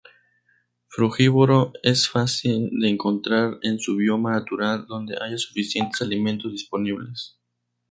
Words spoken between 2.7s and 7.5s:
de encontrar en su bioma natural, donde haya suficientes alimentos disponibles.